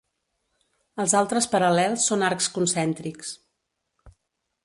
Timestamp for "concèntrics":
2.57-3.35